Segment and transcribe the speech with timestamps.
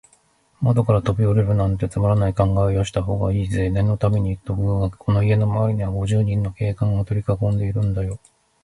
[0.63, 3.69] 窓からとびおりるなんて、つまらない考えはよしたほうがいいぜ。
[3.69, 8.17] 念のためにいっておくがね、この家のまわりは、五十人の警官がとりかこんでいるんだよ。